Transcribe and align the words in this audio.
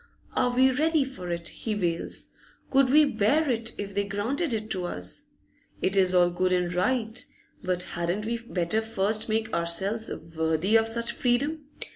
Are 0.33 0.51
we 0.55 0.71
ready 0.71 1.03
for 1.03 1.29
it? 1.29 1.47
he 1.47 1.75
wails. 1.75 2.29
Could 2.71 2.89
we 2.89 3.05
bear 3.05 3.47
it, 3.51 3.73
if 3.77 3.93
they 3.93 4.03
granted 4.03 4.51
it 4.51 4.71
to 4.71 4.85
us? 4.87 5.25
It 5.79 5.95
is 5.95 6.11
all 6.15 6.31
good 6.31 6.51
and 6.51 6.73
right, 6.73 7.23
but 7.61 7.83
hadn't 7.83 8.25
we 8.25 8.39
better 8.39 8.81
first 8.81 9.29
make 9.29 9.53
ourselves 9.53 10.09
worthy 10.35 10.75
of 10.75 10.87
such 10.87 11.11
freedom? 11.11 11.65